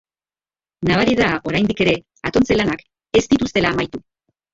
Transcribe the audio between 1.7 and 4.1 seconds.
ere atontze-lanak ez dituztela amaitu.